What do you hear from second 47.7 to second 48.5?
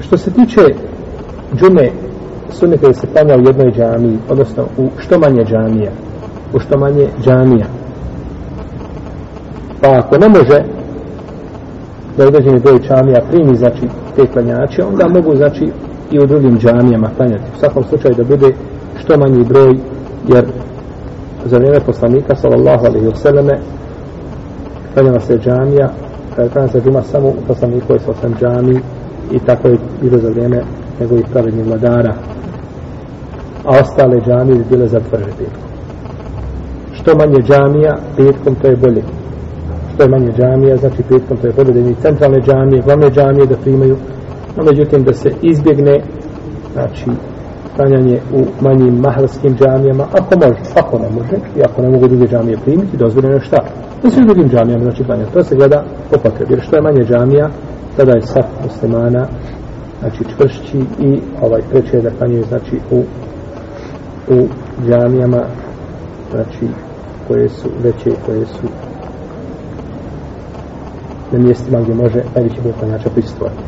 klanjanje u